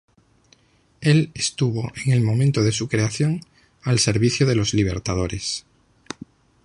[1.01, 3.41] Él estuvo, en el momento de su creación,
[3.83, 5.63] al servicio de los Libertadores.